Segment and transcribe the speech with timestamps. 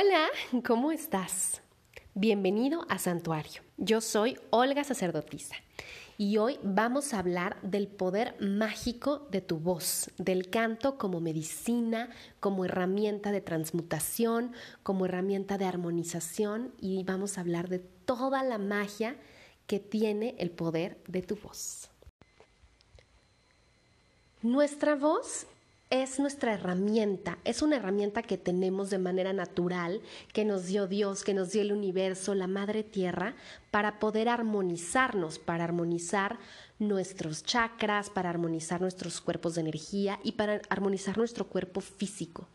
[0.00, 0.28] Hola,
[0.64, 1.60] ¿cómo estás?
[2.14, 3.62] Bienvenido a Santuario.
[3.78, 5.56] Yo soy Olga Sacerdotisa
[6.16, 12.10] y hoy vamos a hablar del poder mágico de tu voz, del canto como medicina,
[12.38, 14.52] como herramienta de transmutación,
[14.84, 19.16] como herramienta de armonización y vamos a hablar de toda la magia
[19.66, 21.90] que tiene el poder de tu voz.
[24.42, 25.48] Nuestra voz
[25.90, 30.02] es nuestra herramienta, es una herramienta que tenemos de manera natural,
[30.34, 33.34] que nos dio Dios, que nos dio el universo, la madre tierra,
[33.70, 36.38] para poder armonizarnos, para armonizar
[36.78, 42.48] nuestros chakras, para armonizar nuestros cuerpos de energía y para armonizar nuestro cuerpo físico.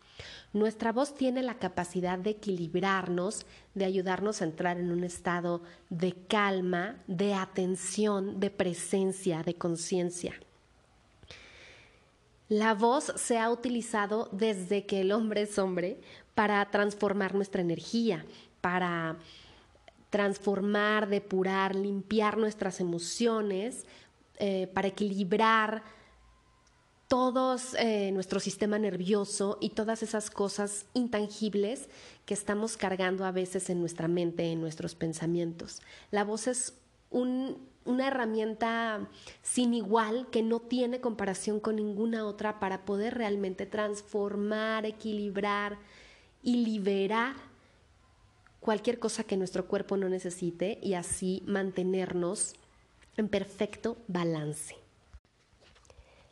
[0.54, 6.14] Nuestra voz tiene la capacidad de equilibrarnos, de ayudarnos a entrar en un estado de
[6.28, 10.36] calma, de atención, de presencia, de conciencia.
[12.50, 16.00] La voz se ha utilizado desde que el hombre es hombre
[16.36, 18.26] para transformar nuestra energía,
[18.62, 19.18] para
[20.10, 23.86] transformar, depurar, limpiar nuestras emociones,
[24.38, 25.84] eh, para equilibrar
[27.08, 31.88] todo eh, nuestro sistema nervioso y todas esas cosas intangibles
[32.26, 35.82] que estamos cargando a veces en nuestra mente, en nuestros pensamientos.
[36.12, 36.74] La voz es
[37.86, 39.08] una herramienta
[39.42, 45.78] sin igual que no tiene comparación con ninguna otra para poder realmente transformar, equilibrar
[46.42, 47.36] y liberar
[48.60, 52.56] cualquier cosa que nuestro cuerpo no necesite y así mantenernos
[53.18, 54.76] en perfecto balance.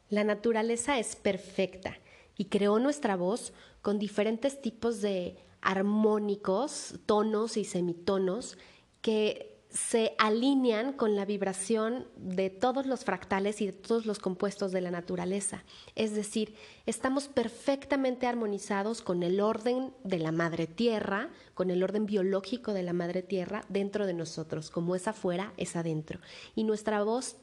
[0.09, 1.97] La naturaleza es perfecta
[2.37, 8.57] y creó nuestra voz con diferentes tipos de armónicos, tonos y semitonos
[9.01, 14.73] que se alinean con la vibración de todos los fractales y de todos los compuestos
[14.73, 15.63] de la naturaleza.
[15.95, 16.55] Es decir,
[16.85, 22.83] estamos perfectamente armonizados con el orden de la madre tierra, con el orden biológico de
[22.83, 24.69] la madre tierra dentro de nosotros.
[24.69, 26.19] Como es afuera, es adentro.
[26.53, 27.37] Y nuestra voz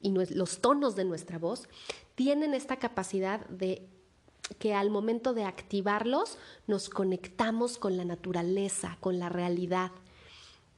[0.00, 1.68] y los tonos de nuestra voz
[2.14, 3.88] tienen esta capacidad de
[4.58, 9.90] que al momento de activarlos nos conectamos con la naturaleza, con la realidad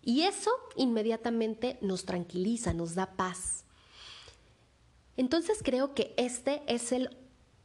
[0.07, 3.65] y eso inmediatamente nos tranquiliza, nos da paz.
[5.17, 7.11] Entonces creo que este es el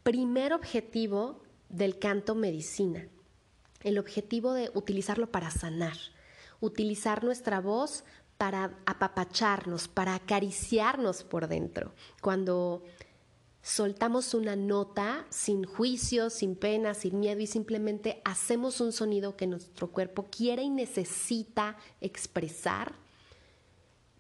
[0.02, 3.07] primer objetivo del canto medicina,
[3.84, 5.97] el objetivo de utilizarlo para sanar,
[6.62, 8.03] utilizar nuestra voz
[8.40, 11.94] para apapacharnos, para acariciarnos por dentro.
[12.24, 12.84] Cuando
[13.61, 19.47] soltamos una nota sin juicio, sin pena, sin miedo y simplemente hacemos un sonido que
[19.47, 22.94] nuestro cuerpo quiere y necesita expresar,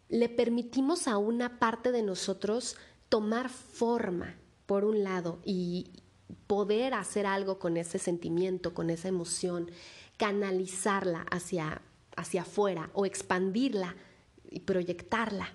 [0.09, 2.75] le permitimos a una parte de nosotros
[3.09, 4.35] tomar forma,
[4.65, 5.89] por un lado, y
[6.47, 9.71] poder hacer algo con ese sentimiento, con esa emoción,
[10.17, 11.81] canalizarla hacia,
[12.15, 13.95] hacia afuera o expandirla
[14.49, 15.49] y proyectarla.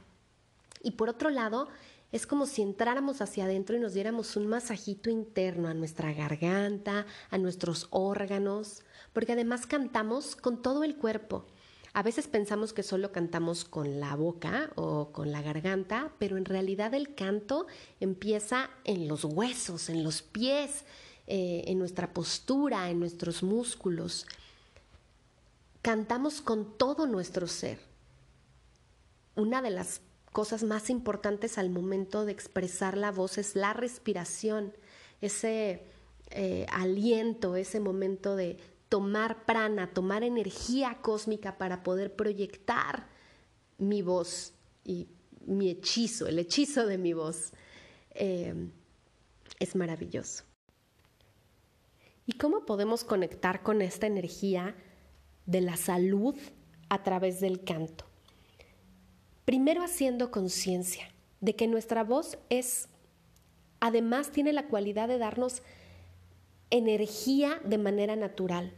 [0.83, 1.69] Y por otro lado,
[2.13, 7.07] es como si entráramos hacia adentro y nos diéramos un masajito interno a nuestra garganta,
[7.31, 11.47] a nuestros órganos, porque además cantamos con todo el cuerpo.
[11.93, 16.45] A veces pensamos que solo cantamos con la boca o con la garganta, pero en
[16.45, 17.67] realidad el canto
[18.01, 20.85] empieza en los huesos, en los pies,
[21.27, 24.27] eh, en nuestra postura, en nuestros músculos.
[25.81, 27.81] Cantamos con todo nuestro ser.
[29.35, 30.03] Una de las
[30.37, 34.75] cosas más importantes al momento de expresar la voz es la respiración,
[35.23, 35.85] ese
[36.29, 38.59] eh, aliento, ese momento de
[38.91, 43.07] tomar prana, tomar energía cósmica para poder proyectar
[43.79, 44.53] mi voz
[44.85, 45.09] y
[45.47, 47.55] mi hechizo, el hechizo de mi voz.
[48.11, 48.69] Eh,
[49.59, 50.45] es maravilloso.
[52.27, 54.77] ¿Y cómo podemos conectar con esta energía
[55.47, 56.37] de la salud
[56.91, 58.05] a través del canto?
[59.47, 61.09] Primero haciendo conciencia
[61.41, 62.89] de que nuestra voz es,
[63.79, 65.63] además tiene la cualidad de darnos
[66.71, 68.73] energía de manera natural.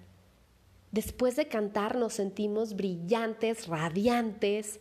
[0.92, 4.78] Después de cantar nos sentimos brillantes, radiantes,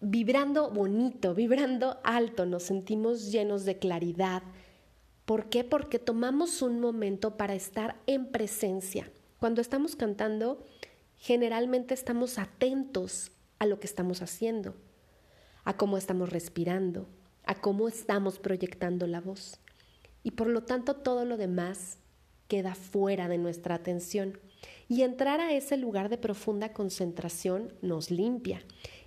[0.00, 4.44] vibrando bonito, vibrando alto, nos sentimos llenos de claridad.
[5.24, 5.64] ¿Por qué?
[5.64, 9.10] Porque tomamos un momento para estar en presencia.
[9.40, 10.64] Cuando estamos cantando,
[11.16, 14.74] generalmente estamos atentos a lo que estamos haciendo,
[15.64, 17.08] a cómo estamos respirando,
[17.44, 19.60] a cómo estamos proyectando la voz.
[20.22, 21.98] Y por lo tanto todo lo demás
[22.48, 24.38] queda fuera de nuestra atención.
[24.88, 28.62] Y entrar a ese lugar de profunda concentración nos limpia,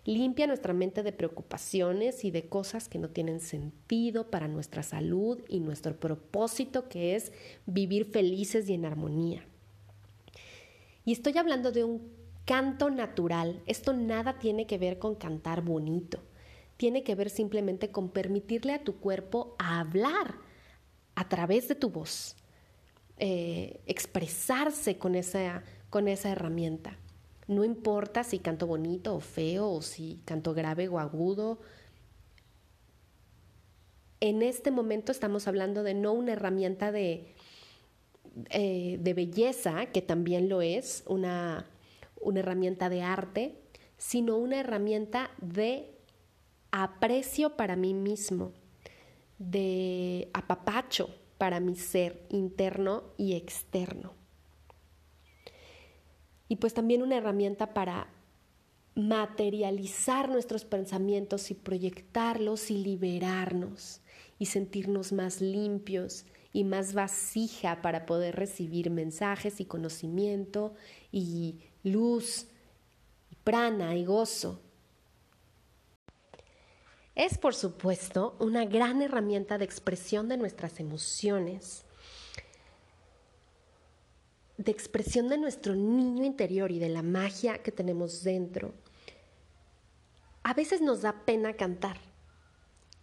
[0.07, 5.41] Limpia nuestra mente de preocupaciones y de cosas que no tienen sentido para nuestra salud
[5.49, 7.33] y nuestro propósito que es
[7.65, 9.45] vivir felices y en armonía.
[11.07, 12.11] Y estoy hablando de un
[12.43, 13.63] canto natural.
[13.65, 16.19] Esto nada tiene que ver con cantar bonito.
[16.75, 20.35] Tiene que ver simplemente con permitirle a tu cuerpo hablar
[21.15, 22.35] a través de tu voz,
[23.19, 26.97] eh, expresarse con esa, con esa herramienta.
[27.47, 31.61] No importa si canto bonito o feo o si canto grave o agudo.
[34.19, 37.33] En este momento estamos hablando de no una herramienta de,
[38.49, 41.65] eh, de belleza, que también lo es, una,
[42.21, 43.55] una herramienta de arte,
[43.97, 45.91] sino una herramienta de
[46.71, 48.53] aprecio para mí mismo,
[49.39, 54.13] de apapacho para mi ser interno y externo.
[56.47, 58.07] Y pues también una herramienta para
[58.95, 64.01] materializar nuestros pensamientos y proyectarlos y liberarnos
[64.39, 66.25] y sentirnos más limpios
[66.57, 70.73] y más vasija para poder recibir mensajes y conocimiento
[71.11, 72.47] y luz,
[73.29, 74.59] y prana y gozo.
[77.13, 81.85] Es, por supuesto, una gran herramienta de expresión de nuestras emociones
[84.57, 88.73] de expresión de nuestro niño interior y de la magia que tenemos dentro.
[90.41, 91.99] A veces nos da pena cantar.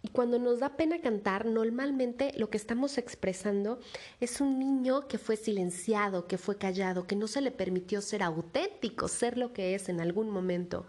[0.05, 3.79] Y cuando nos da pena cantar, normalmente lo que estamos expresando
[4.19, 8.21] es un niño que fue silenciado, que fue callado, que no se le permitió ser
[8.21, 10.85] auténtico, ser lo que es en algún momento.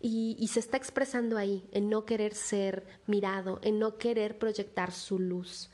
[0.00, 5.18] Y, se está expresando ahí, en no querer ser mirado, en no querer proyectar su
[5.18, 5.68] luz.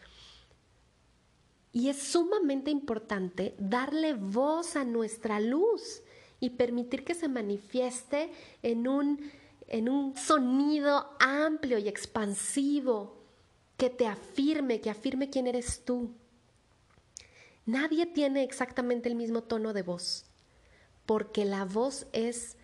[1.72, 6.02] Y es sumamente importante darle voz a nuestra luz
[6.40, 8.32] y permitir que se manifieste
[8.64, 9.20] en un,
[9.70, 13.16] en un sonido amplio y expansivo
[13.78, 16.10] que te afirme, que afirme quién eres tú.
[17.64, 20.26] Nadie tiene exactamente el mismo tono de voz,
[21.06, 22.58] porque la voz es,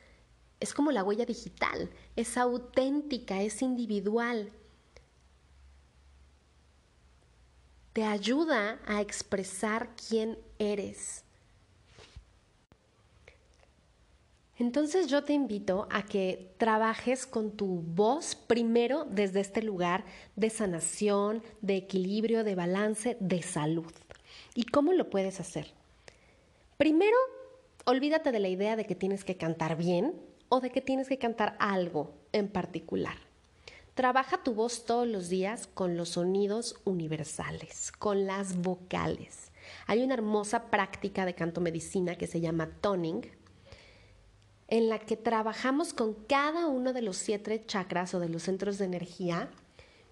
[0.60, 4.52] es como la huella digital, es auténtica, es individual
[7.96, 11.24] te ayuda a expresar quién eres.
[14.58, 20.04] Entonces yo te invito a que trabajes con tu voz primero desde este lugar
[20.34, 23.92] de sanación, de equilibrio, de balance, de salud.
[24.54, 25.74] ¿Y cómo lo puedes hacer?
[26.78, 27.16] Primero,
[27.84, 30.14] olvídate de la idea de que tienes que cantar bien
[30.48, 33.16] o de que tienes que cantar algo en particular.
[33.94, 39.50] Trabaja tu voz todos los días con los sonidos universales, con las vocales.
[39.86, 43.22] Hay una hermosa práctica de canto medicina que se llama toning,
[44.68, 48.78] en la que trabajamos con cada uno de los siete chakras o de los centros
[48.78, 49.50] de energía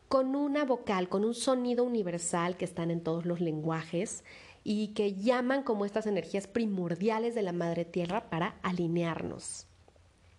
[0.09, 4.23] con una vocal, con un sonido universal que están en todos los lenguajes
[4.63, 9.67] y que llaman como estas energías primordiales de la madre tierra para alinearnos.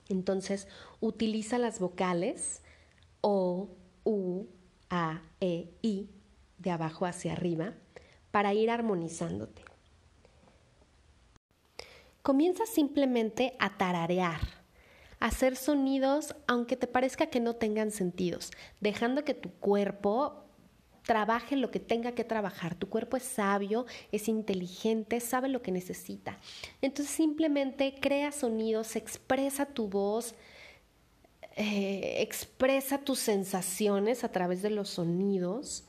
[0.08, 0.68] Entonces,
[1.02, 2.62] utiliza las vocales
[3.20, 3.68] o,
[4.06, 4.46] U,
[4.90, 6.10] A, E, I,
[6.58, 7.74] de abajo hacia arriba,
[8.32, 9.65] para ir armonizándote.
[12.26, 14.42] Comienza simplemente a tararear,
[15.20, 18.50] a hacer sonidos aunque te parezca que no tengan sentidos,
[18.82, 20.44] dejando que tu cuerpo
[21.04, 22.74] trabaje lo que tenga que trabajar.
[22.74, 26.40] Tu cuerpo es sabio, es inteligente, sabe lo que necesita.
[26.82, 30.34] Entonces simplemente crea sonidos, expresa tu voz,
[31.56, 35.84] eh, expresa tus sensaciones a través de los sonidos,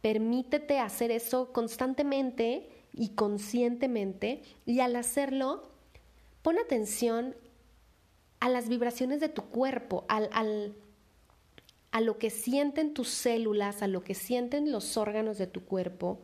[0.00, 5.71] permítete hacer eso constantemente y conscientemente y al hacerlo,
[6.42, 7.34] pon atención
[8.40, 10.74] a las vibraciones de tu cuerpo, al,
[11.92, 16.18] a lo que sienten tus células, a lo que sienten los órganos de tu cuerpo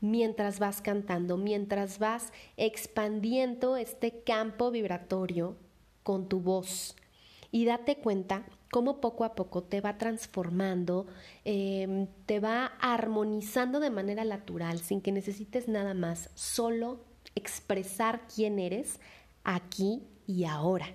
[0.00, 5.56] mientras vas cantando, mientras vas expandiendo este campo vibratorio
[6.02, 6.94] con tu voz.
[7.50, 11.06] Y date cuenta cómo poco a poco te va transformando,
[11.44, 17.00] em, te va armonizando de manera natural, sin que necesites nada más, solo
[17.34, 19.00] expresar quién eres
[19.44, 20.88] aquí y ahora.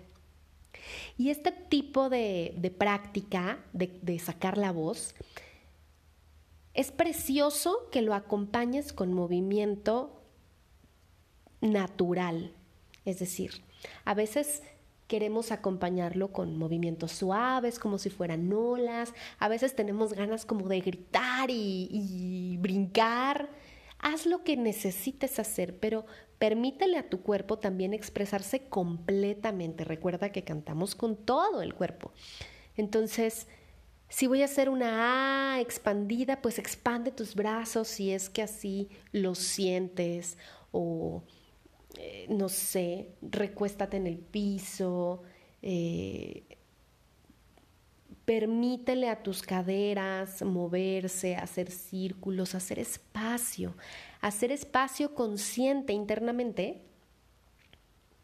[1.18, 5.16] Y este tipo de, práctica, de, sacar la voz,
[6.74, 10.22] es precioso que lo acompañes con movimiento
[11.62, 12.54] natural.
[13.06, 13.64] Es decir,
[14.06, 14.64] a veces
[15.08, 20.80] queremos acompañarlo con movimientos suaves, como si fueran olas, a veces tenemos ganas como de
[20.82, 23.50] gritar y, brincar.
[23.98, 26.06] Haz lo que necesites hacer, pero
[26.40, 29.84] Permítele a tu cuerpo también expresarse completamente.
[29.84, 32.12] Recuerda que cantamos con todo el cuerpo.
[32.76, 33.48] Entonces,
[34.08, 38.90] si voy a hacer una A expandida, pues expande tus brazos si es que así
[39.12, 40.38] lo sientes
[40.72, 41.24] o
[41.98, 45.24] eh, no sé, recuéstate en el piso,
[45.62, 46.44] eh,
[48.30, 53.74] permítele a tus caderas moverse, hacer círculos, hacer espacio,
[54.22, 56.84] hacer espacio consciente internamente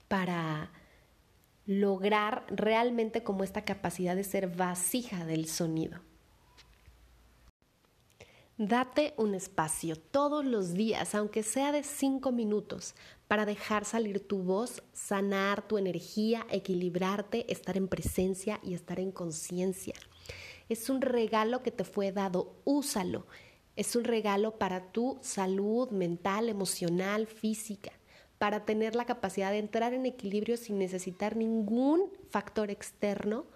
[0.08, 0.72] para
[1.66, 6.00] lograr realmente como esta capacidad de ser vasija del sonido.
[8.58, 12.96] Date un espacio todos los días, aunque sea de cinco minutos,
[13.28, 19.12] para dejar salir tu voz, sanar tu energía, equilibrarte, estar en presencia y estar en
[19.12, 19.96] conciencia.
[20.70, 23.28] Es un regalo que te fue dado, úsalo.
[23.76, 27.92] Es un regalo para tu salud mental, emocional, física
[28.38, 33.48] para tener la capacidad de entrar en equilibrio sin necesitar ningún factor externo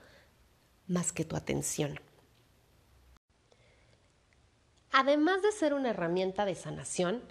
[0.87, 1.99] más que tu atención.
[4.91, 7.21] Además de ser una herramienta de sanación,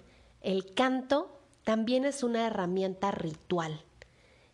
[0.41, 3.83] el canto también es una herramienta ritual.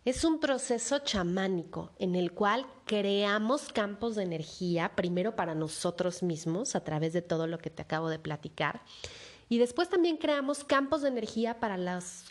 [0.04, 6.76] Es un proceso chamánico en el cual creamos campos de energía, primero para nosotros mismos,
[6.76, 8.82] a través de todo lo que te acabo de platicar,
[9.48, 12.24] y después también creamos campos de energía para las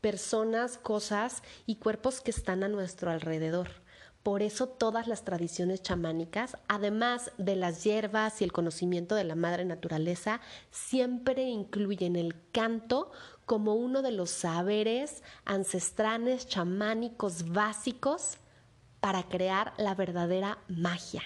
[0.00, 3.83] personas, cosas y cuerpos que están a nuestro alrededor.
[4.24, 9.34] Por eso todas las tradiciones chamánicas, además de las hierbas y el conocimiento de la
[9.34, 10.40] madre naturaleza,
[10.70, 13.12] siempre incluyen el canto
[13.44, 18.38] como uno de los saberes ancestrales chamánicos básicos
[19.00, 21.22] para crear la verdadera magia.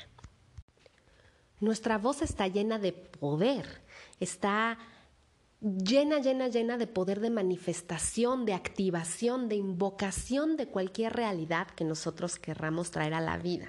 [1.61, 3.81] Nuestra voz está llena de poder,
[4.19, 4.77] está
[5.61, 11.85] llena, llena, llena de poder de manifestación, de activación, de invocación de cualquier realidad que
[11.85, 13.67] nosotros querramos traer a la vida.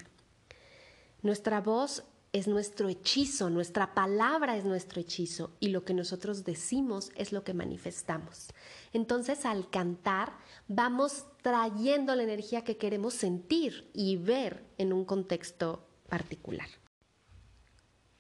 [1.22, 7.12] Nuestra voz es nuestro hechizo, nuestra palabra es nuestro hechizo y lo que nosotros decimos
[7.16, 8.50] es lo que manifestamos.
[8.94, 15.88] Entonces al cantar vamos trayendo la energía que queremos sentir y ver en un contexto
[16.08, 16.70] particular.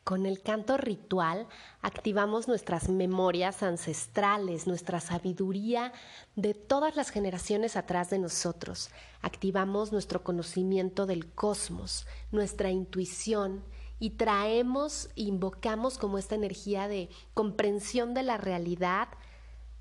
[0.10, 1.46] Con el canto ritual
[1.84, 5.94] activamos nuestras memorias ancestrales, nuestra sabiduría
[6.36, 8.90] de todas las generaciones atrás de nosotros.
[9.22, 13.64] Activamos nuestro conocimiento del cosmos, nuestra intuición
[14.00, 19.10] y traemos, invocamos como esta energía de comprensión de la realidad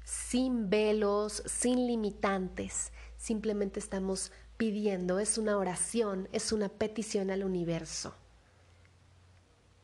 [0.05, 2.93] sin velos, sin limitantes.
[3.17, 8.13] Simplemente estamos pidiendo, es una oración, es una petición al universo.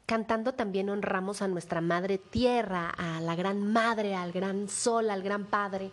[0.06, 5.22] Cantando también honramos a nuestra madre tierra, a la gran madre, al gran sol, al
[5.22, 5.92] gran padre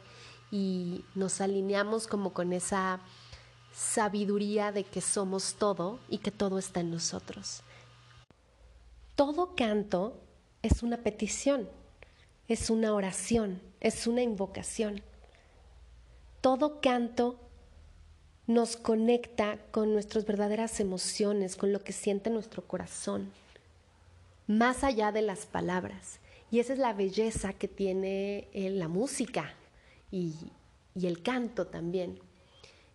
[0.52, 3.00] y nos alineamos como con esa
[3.74, 7.62] sabiduría de que somos todo y que todo está en nosotros.
[9.16, 10.20] Todo canto
[10.62, 11.70] es una petición,
[12.50, 15.02] es una oración, es una invocación.
[16.42, 17.40] Todo canto
[18.46, 23.32] nos conecta con nuestras verdaderas emociones, con lo que siente nuestro corazón
[24.58, 26.20] más allá de las palabras.
[26.52, 29.54] Y esa es la belleza que tiene eh, la música
[30.12, 30.36] y,
[30.96, 32.20] y el canto también.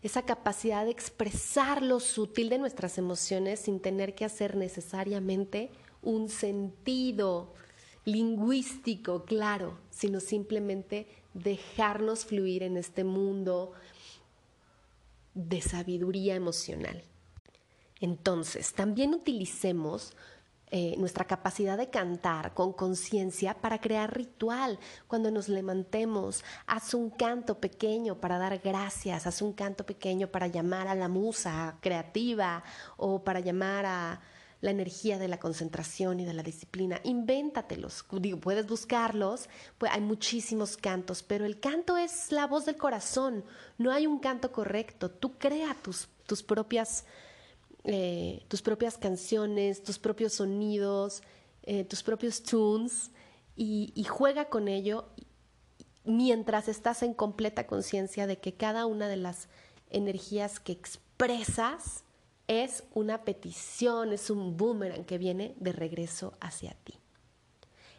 [0.03, 5.71] Esa capacidad de expresar lo sutil de nuestras emociones sin tener que hacer necesariamente
[6.03, 7.55] un sentido
[8.05, 13.73] lingüístico claro, sino simplemente dejarnos fluir en este mundo
[15.35, 17.03] de sabiduría emocional.
[18.01, 20.15] Entonces, también utilicemos
[20.71, 24.81] eh, nuestra capacidad de cantar con conciencia para crear ritual.
[25.07, 30.49] Cuando nos levantemos, haz un canto pequeño para dar gracias, haz un canto pequeño para
[30.49, 32.65] llamar a la musa creativa
[32.97, 34.21] o para llamar a
[34.61, 37.01] la energía de la concentración y de la disciplina.
[37.05, 38.05] Invéntatelos,
[38.41, 43.45] puedes buscarlos, pues hay muchísimos cantos, pero el canto es la voz del corazón,
[43.79, 47.05] no hay un canto correcto, tú crea tus, tus propias
[47.87, 51.23] eh, tus propias canciones, tus propios sonidos,
[51.63, 53.13] eh, tus propios tunes
[53.55, 55.09] y, y juega con ello
[56.05, 59.49] mientras estás en completa conciencia de que cada una de las
[59.89, 62.05] energías que expresas
[62.49, 66.95] es una petición, es un boomerang que viene de regreso hacia ti.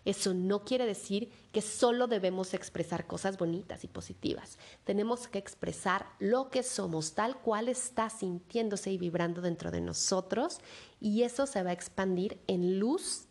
[0.08, 4.58] Eso no quiere decir que solo debemos expresar cosas bonitas y positivas.
[4.86, 10.62] Tenemos que expresar lo que somos, tal cual está sintiéndose y vibrando dentro de nosotros
[11.02, 13.26] y eso se va a expandir en luz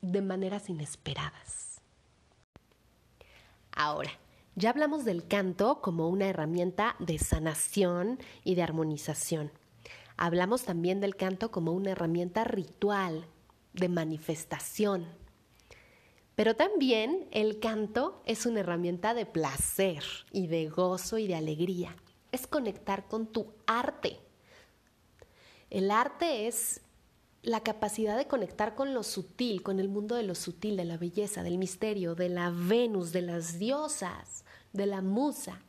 [0.00, 1.82] de maneras inesperadas.
[3.72, 4.10] Ahora,
[4.56, 9.50] Ya hablamos del canto como una herramienta de sanación y de armonización.
[10.16, 13.26] Hablamos también del canto como una herramienta ritual,
[13.74, 15.06] de manifestación.
[16.34, 20.02] Pero también el canto es una herramienta de placer
[20.32, 21.94] y de gozo y de alegría.
[22.32, 24.18] Es conectar con tu arte.
[25.70, 26.80] El arte es
[27.42, 30.96] la capacidad de conectar con lo sutil, con el mundo de lo sutil, de la
[30.96, 35.60] belleza, del misterio, de la Venus, de las diosas, de la musa.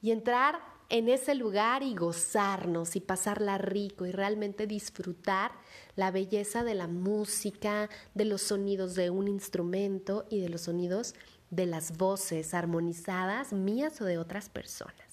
[0.00, 5.52] Y entrar en ese lugar y gozarnos y pasarla rico y realmente disfrutar
[5.96, 11.14] la belleza de la música, de los sonidos de un instrumento y de los sonidos
[11.50, 15.08] de las voces armonizadas mías o de otras personas.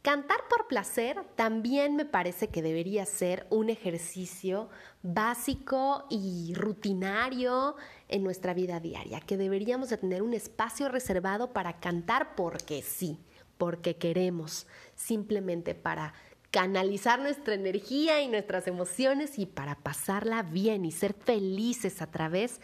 [0.00, 4.70] Cantar por placer también me parece que debería ser un ejercicio
[5.02, 7.76] básico y rutinario
[8.08, 13.18] en nuestra vida diaria, que deberíamos de tener un espacio reservado para cantar porque sí,
[13.58, 16.14] porque queremos, simplemente para
[16.50, 22.60] canalizar nuestra energía y nuestras emociones y para pasarla bien y ser felices a través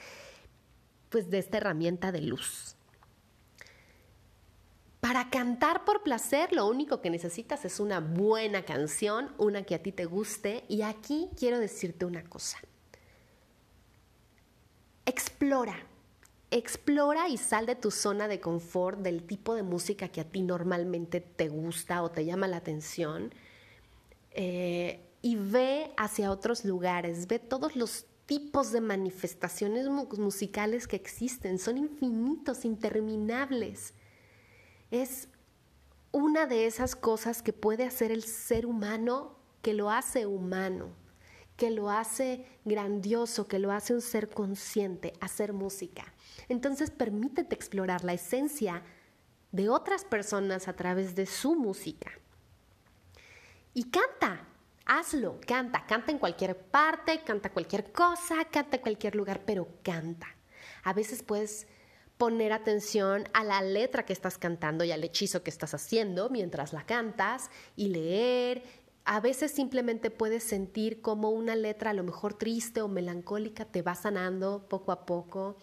[1.10, 2.76] pues de esta herramienta de luz.
[5.04, 9.82] Para cantar por placer, lo único que necesitas es una buena canción, una que a
[9.82, 10.64] ti te guste.
[10.66, 12.58] Y aquí quiero decirte una cosa.
[15.04, 15.76] Explora,
[16.56, 20.42] explora y sal de tu zona de confort del tipo de música que a ti
[20.42, 23.32] normalmente te gusta o te llama la atención.
[24.30, 31.58] Eh, y ve hacia otros lugares, ve todos los tipos de manifestaciones musicales que existen,
[31.58, 33.94] son infinitos, interminables
[35.00, 35.28] es
[36.12, 40.90] una de esas cosas que puede hacer el ser humano que lo hace humano,
[41.56, 46.12] que lo hace grandioso, que lo hace un ser consciente, hacer música.
[46.48, 48.82] Entonces permítete explorar la esencia
[49.52, 52.10] de otras personas a través de su música.
[53.72, 54.46] Y canta,
[54.84, 60.26] hazlo, canta, canta en cualquier parte, canta cualquier cosa, canta en cualquier lugar, pero canta.
[60.82, 61.66] A veces puedes
[62.18, 66.72] poner atención a la letra que estás cantando y al hechizo que estás haciendo mientras
[66.72, 68.62] la cantas y leer.
[69.04, 73.82] A veces simplemente puedes sentir como una letra a lo mejor triste o melancólica te
[73.82, 75.56] va sanando poco a poco.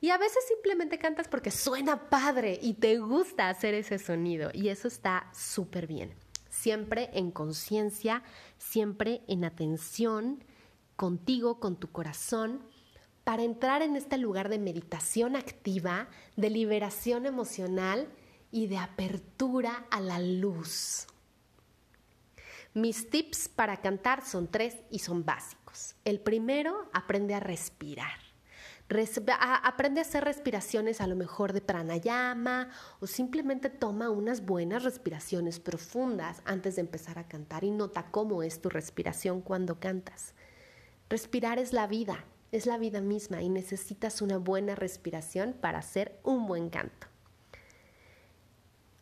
[0.00, 4.68] Y a veces simplemente cantas porque suena padre y te gusta hacer ese sonido y
[4.68, 6.14] eso está súper bien.
[6.48, 8.22] Siempre en conciencia,
[8.56, 10.42] siempre en atención
[10.96, 12.62] contigo, con tu corazón
[13.24, 18.08] para entrar en este lugar de meditación activa, de liberación emocional
[18.50, 21.06] y de apertura a la luz.
[22.74, 25.94] Mis tips para cantar son tres y son básicos.
[26.04, 28.18] El primero, aprende a respirar.
[29.62, 35.60] aprende a hacer respiraciones a lo mejor de pranayama o simplemente toma unas buenas respiraciones
[35.60, 40.34] profundas antes de empezar a cantar y nota cómo es tu respiración cuando cantas.
[41.08, 46.18] Respirar es la vida, es la vida misma y necesitas una buena respiración para hacer
[46.24, 47.06] un buen canto.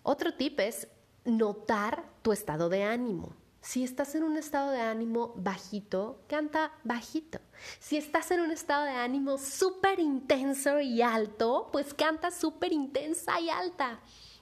[0.02, 0.88] Otro tip es
[1.24, 3.34] notar tu estado de ánimo.
[3.62, 7.38] Si estás en un estado de ánimo bajito, canta bajito.
[7.78, 13.40] Si estás en un estado de ánimo súper intenso y alto, pues canta súper intensa
[13.40, 14.00] y alta.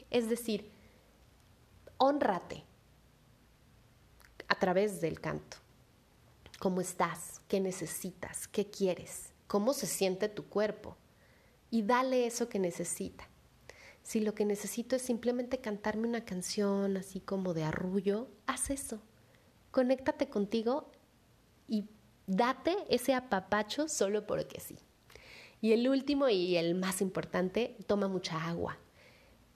[0.09, 0.73] Es decir,
[1.99, 2.65] honrate
[4.49, 5.59] a través del canto
[6.59, 10.97] cómo estás, qué necesitas, qué quieres, cómo se siente tu cuerpo
[11.71, 13.29] y dale eso que necesita.
[14.03, 19.03] Si lo que necesito es simplemente cantarme una canción así como de arrullo, haz eso.
[19.71, 20.91] Conéctate contigo
[21.69, 21.85] y
[22.27, 24.79] date ese apapacho solo porque sí.
[25.61, 28.79] Y el último y el más importante, toma mucha agua.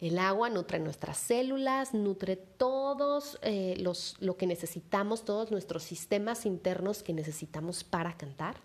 [0.01, 6.45] El agua nutre nuestras células, nutre todos eh, los, lo que necesitamos, todos nuestros sistemas
[6.45, 8.57] internos que necesitamos para cantar.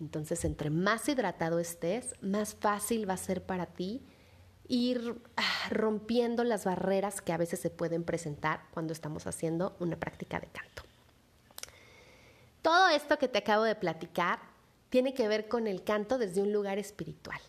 [0.00, 4.02] Entonces, entre más hidratado estés, más fácil va a ser para ti
[4.70, 9.96] ir ah, rompiendo las barreras que a veces se pueden presentar cuando estamos haciendo una
[9.96, 10.84] práctica de canto.
[12.62, 14.38] Todo esto que te acabo de platicar
[14.88, 17.40] tiene que ver con el canto desde un lugar espiritual.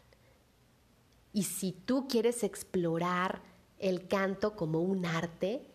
[1.32, 3.42] Y si tú quieres explorar
[3.78, 5.68] el canto como un arte,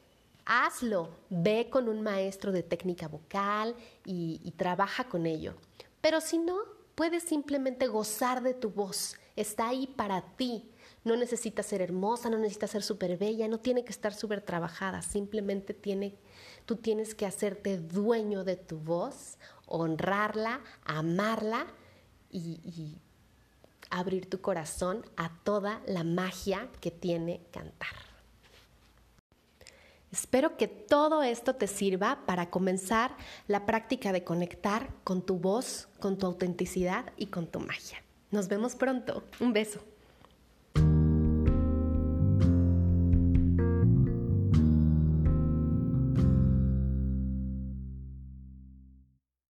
[0.45, 1.11] hazlo.
[1.31, 5.55] Ve con un maestro de técnica vocal y, trabaja con ello.
[6.01, 6.57] Pero si no,
[6.97, 9.17] puedes simplemente gozar de tu voz.
[9.37, 10.71] Está ahí para ti.
[11.07, 15.03] No necesitas ser hermosa, no necesitas ser súper bella, no tiene que estar súper trabajada.
[15.03, 16.17] Simplemente tiene,
[16.65, 21.69] tú tienes que hacerte dueño de tu voz, honrarla, amarla
[22.29, 22.99] y
[23.89, 27.97] abrir tu corazón a toda la magia que tiene cantar.
[30.11, 33.17] Espero que todo esto te sirva para comenzar
[33.47, 38.03] la práctica de conectar con tu voz, con tu autenticidad y con tu magia.
[38.33, 39.23] Nos vemos pronto.
[39.39, 39.81] Un beso.